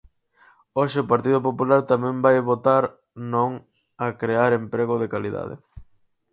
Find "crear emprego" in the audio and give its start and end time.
4.21-4.95